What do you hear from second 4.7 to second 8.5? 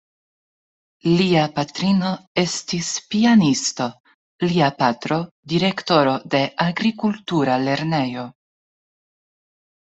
patro direktoro de agrikultura lernejo.